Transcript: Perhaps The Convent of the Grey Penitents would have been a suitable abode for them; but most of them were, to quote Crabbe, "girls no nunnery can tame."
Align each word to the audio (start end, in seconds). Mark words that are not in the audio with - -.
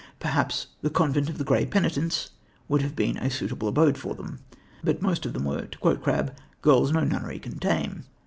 Perhaps 0.19 0.65
The 0.81 0.89
Convent 0.89 1.29
of 1.29 1.37
the 1.37 1.43
Grey 1.43 1.63
Penitents 1.63 2.31
would 2.67 2.81
have 2.81 2.95
been 2.95 3.17
a 3.17 3.29
suitable 3.29 3.67
abode 3.67 3.99
for 3.99 4.15
them; 4.15 4.39
but 4.83 4.99
most 4.99 5.27
of 5.27 5.33
them 5.33 5.43
were, 5.43 5.65
to 5.67 5.77
quote 5.77 6.01
Crabbe, 6.01 6.35
"girls 6.63 6.91
no 6.91 7.01
nunnery 7.03 7.37
can 7.37 7.59
tame." 7.59 8.05